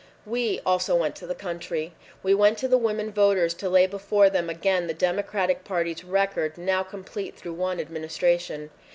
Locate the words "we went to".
2.23-2.67